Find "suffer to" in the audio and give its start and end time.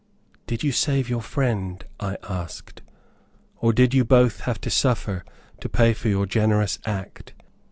4.71-5.69